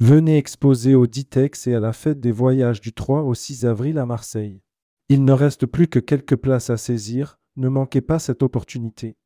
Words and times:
Venez 0.00 0.36
exposer 0.36 0.94
au 0.94 1.08
Ditex 1.08 1.66
et 1.66 1.74
à 1.74 1.80
la 1.80 1.92
fête 1.92 2.20
des 2.20 2.30
voyages 2.30 2.80
du 2.80 2.92
3 2.92 3.22
au 3.22 3.34
6 3.34 3.66
avril 3.66 3.98
à 3.98 4.06
Marseille. 4.06 4.62
Il 5.08 5.24
ne 5.24 5.32
reste 5.32 5.66
plus 5.66 5.88
que 5.88 5.98
quelques 5.98 6.36
places 6.36 6.70
à 6.70 6.76
saisir, 6.76 7.40
ne 7.56 7.68
manquez 7.68 8.00
pas 8.00 8.20
cette 8.20 8.44
opportunité. 8.44 9.16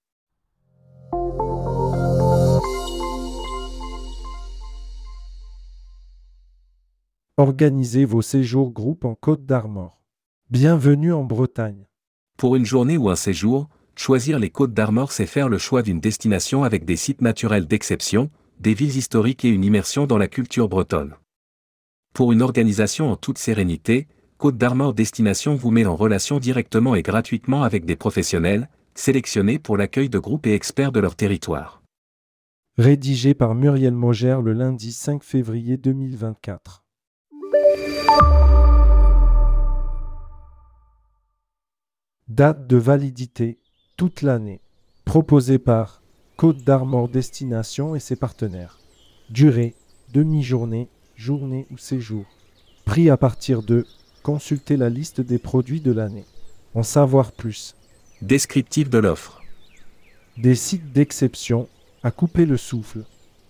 Organisez 7.37 8.07
vos 8.07 8.23
séjours 8.23 8.71
groupes 8.71 9.05
en 9.05 9.15
Côte 9.15 9.45
d'Armor. 9.45 10.01
Bienvenue 10.49 11.13
en 11.13 11.25
Bretagne. 11.25 11.87
Pour 12.39 12.57
une 12.57 12.65
journée 12.65 12.97
ou 12.97 13.11
un 13.11 13.17
séjour, 13.17 13.69
choisir 13.95 14.39
les 14.39 14.49
Côtes 14.49 14.73
d'Armor, 14.73 15.13
c'est 15.13 15.27
faire 15.27 15.51
le 15.51 15.59
choix 15.59 15.83
d'une 15.83 16.01
destination 16.01 16.65
avec 16.65 16.87
des 16.87 16.97
sites 16.97 17.21
naturels 17.21 17.67
d'exception, 17.67 18.31
des 18.63 18.75
villes 18.75 18.97
historiques 18.97 19.45
et 19.45 19.49
une 19.49 19.65
immersion 19.65 20.07
dans 20.07 20.19
la 20.19 20.29
culture 20.29 20.69
bretonne. 20.69 21.17
Pour 22.15 22.31
une 22.31 22.43
organisation 22.43 23.11
en 23.11 23.17
toute 23.17 23.39
sérénité, 23.39 24.07
Côte 24.39 24.57
d'Armor 24.57 24.95
Destination 24.95 25.57
vous 25.57 25.73
met 25.73 25.85
en 25.85 25.97
relation 25.97 26.39
directement 26.39 26.95
et 26.95 27.03
gratuitement 27.03 27.65
avec 27.65 27.85
des 27.85 27.97
professionnels, 27.97 28.69
sélectionnés 28.95 29.59
pour 29.59 29.77
l'accueil 29.77 30.09
de 30.09 30.19
groupes 30.21 30.47
et 30.47 30.55
experts 30.55 30.93
de 30.93 31.01
leur 31.01 31.17
territoire. 31.17 31.83
Rédigé 32.79 33.35
par 33.35 33.57
Muriel 33.57 33.95
Mogère 33.95 34.41
le 34.41 34.53
lundi 34.53 34.93
5 34.93 35.25
février 35.25 35.77
2024. 35.77 36.85
Date 42.29 42.69
de 42.69 42.77
validité 42.77 43.59
toute 43.97 44.23
l'année. 44.23 44.61
Proposé 45.05 45.59
par 45.59 46.02
Côte 46.37 46.65
d'Armor 46.65 47.09
Destination 47.09 47.95
et 47.95 48.01
ses 48.01 48.17
partenaires. 48.17 48.79
Durée 49.31 49.75
demi-journée, 50.13 50.89
journée 51.17 51.67
ou 51.71 51.79
séjour. 51.79 52.25
Prix 52.85 53.11
à 53.11 53.17
partir 53.17 53.63
de 53.63 53.87
consulter 54.23 54.77
la 54.77 54.89
liste 54.89 55.21
des 55.21 55.39
produits 55.39 55.81
de 55.81 55.93
l'année. 55.93 56.27
En 56.75 56.83
savoir 56.83 57.33
plus. 57.33 57.75
Descriptif 58.23 58.91
de 58.91 58.99
l'offre. 58.99 59.43
Des 60.37 60.55
sites 60.55 60.93
d'exception 60.93 61.69
à 62.03 62.11
couper 62.11 62.47
le 62.47 62.57
souffle. 62.57 63.05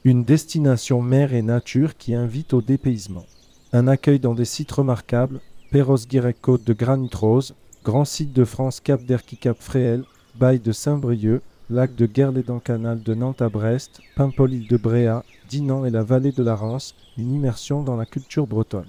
Une 0.04 0.24
destination 0.24 1.00
mer 1.00 1.32
et 1.32 1.42
nature 1.42 1.96
qui 1.96 2.14
invite 2.14 2.52
au 2.52 2.62
dépaysement. 2.62 3.26
Un 3.72 3.86
accueil 3.86 4.18
dans 4.18 4.34
des 4.34 4.44
sites 4.44 4.72
remarquables, 4.72 5.40
Perros-Guirec 5.70 6.40
Côte 6.40 6.64
de 6.64 6.72
Granit 6.72 7.10
Rose, 7.14 7.54
Grand 7.84 8.04
site 8.04 8.32
de 8.32 8.44
France 8.44 8.80
Cap 8.80 9.02
d'Erquy 9.04 9.36
Cap 9.36 9.56
Fréhel, 9.60 10.04
Bail 10.34 10.58
de 10.58 10.72
Saint-Brieuc, 10.72 11.42
lac 11.70 11.94
de 11.94 12.06
Guerlédan-Canal 12.06 13.02
de 13.02 13.14
Nantes 13.14 13.42
à 13.42 13.48
Brest, 13.48 14.00
Paimpol-Île 14.16 14.68
de 14.68 14.76
Bréa, 14.76 15.24
Dinan 15.48 15.84
et 15.84 15.90
la 15.90 16.02
vallée 16.02 16.32
de 16.32 16.42
la 16.42 16.54
Rance, 16.54 16.94
une 17.16 17.32
immersion 17.34 17.82
dans 17.82 17.96
la 17.96 18.06
culture 18.06 18.46
bretonne. 18.46 18.84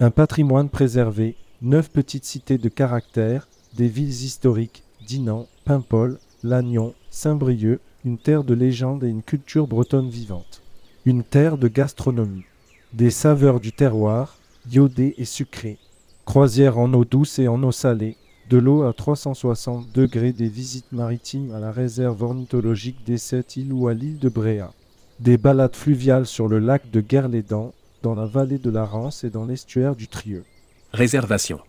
Un 0.00 0.10
patrimoine 0.10 0.68
préservé, 0.68 1.36
neuf 1.60 1.90
petites 1.90 2.24
cités 2.24 2.58
de 2.58 2.68
caractère, 2.68 3.48
des 3.74 3.88
villes 3.88 4.08
historiques, 4.08 4.82
Dinan, 5.06 5.46
Paimpol, 5.64 6.18
Lannion, 6.42 6.94
Saint-Brieuc, 7.10 7.80
une 8.04 8.18
terre 8.18 8.44
de 8.44 8.54
légende 8.54 9.04
et 9.04 9.08
une 9.08 9.22
culture 9.22 9.66
bretonne 9.66 10.10
vivante. 10.10 10.62
Une 11.04 11.22
terre 11.22 11.56
de 11.56 11.68
gastronomie. 11.68 12.44
Des 12.92 13.10
saveurs 13.10 13.60
du 13.60 13.72
terroir, 13.72 14.38
iodées 14.70 15.14
et 15.18 15.24
sucrées. 15.24 15.78
Croisière 16.24 16.78
en 16.78 16.92
eau 16.94 17.04
douce 17.04 17.38
et 17.38 17.48
en 17.48 17.62
eau 17.62 17.72
salée, 17.72 18.16
de 18.50 18.58
l'eau 18.58 18.82
à 18.82 18.92
360 18.92 19.92
degrés 19.92 20.32
des 20.32 20.48
visites 20.48 20.92
maritimes 20.92 21.54
à 21.54 21.60
la 21.60 21.72
réserve 21.72 22.22
ornithologique 22.22 23.04
des 23.06 23.18
Sept 23.18 23.56
îles 23.56 23.72
ou 23.72 23.88
à 23.88 23.94
l'île 23.94 24.18
de 24.18 24.28
Bréa. 24.28 24.72
Des 25.20 25.38
balades 25.38 25.76
fluviales 25.76 26.26
sur 26.26 26.48
le 26.48 26.58
lac 26.58 26.90
de 26.90 27.00
Guerlédan, 27.00 27.72
dans 28.02 28.14
la 28.14 28.26
vallée 28.26 28.58
de 28.58 28.70
la 28.70 28.84
Rance 28.84 29.24
et 29.24 29.30
dans 29.30 29.46
l'estuaire 29.46 29.94
du 29.94 30.08
Trieux. 30.08 30.44
Réservation. 30.92 31.60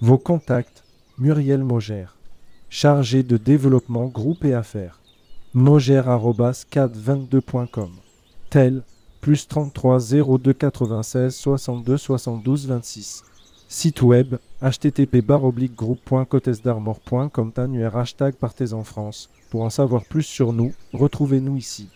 Vos 0.00 0.18
contacts 0.18 0.82
Muriel 1.18 1.62
Mogère, 1.62 2.16
chargé 2.70 3.22
de 3.22 3.36
développement 3.36 4.06
groupe 4.06 4.44
et 4.44 4.54
affaires. 4.54 4.98
mogère.cad22.com. 5.52 7.90
Tel 8.50 8.82
plus 9.20 9.46
33 9.48 10.00
02 10.38 10.52
96 10.52 11.34
62 11.34 11.96
72 11.96 12.66
26. 12.66 13.24
Site 13.76 14.02
web 14.02 14.36
http 14.62 15.20
groupe.cotesdarmor.com 15.74 17.52
annuaire 17.56 17.96
hashtag 17.96 18.36
Partez 18.36 18.72
en 18.72 18.84
France. 18.84 19.30
Pour 19.50 19.62
en 19.62 19.70
savoir 19.70 20.04
plus 20.04 20.22
sur 20.22 20.52
nous, 20.52 20.72
retrouvez-nous 20.92 21.56
ici. 21.56 21.88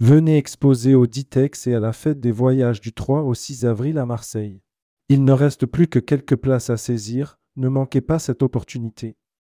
Venez 0.00 0.38
exposer 0.38 0.94
au 0.94 1.06
Ditex 1.06 1.66
et 1.66 1.74
à 1.74 1.80
la 1.80 1.92
fête 1.92 2.20
des 2.20 2.32
voyages 2.32 2.80
du 2.80 2.94
3 2.94 3.20
au 3.20 3.34
6 3.34 3.66
avril 3.66 3.98
à 3.98 4.06
Marseille. 4.06 4.62
Il 5.10 5.24
ne 5.24 5.32
reste 5.32 5.66
plus 5.66 5.88
que 5.88 5.98
quelques 5.98 6.36
places 6.36 6.70
à 6.70 6.78
saisir, 6.78 7.38
ne 7.56 7.68
manquez 7.68 8.00
pas 8.00 8.18
cette 8.18 8.42
opportunité. 8.42 9.18